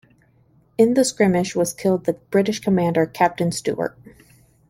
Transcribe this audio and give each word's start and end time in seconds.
In 0.79 0.95
the 0.95 1.05
skirmish 1.05 1.55
was 1.55 1.73
killed 1.75 2.05
the 2.05 2.13
British 2.13 2.59
commander, 2.59 3.05
Captain 3.05 3.51
Stewart. 3.51 3.95